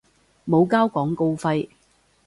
[0.47, 1.69] 冇交廣告費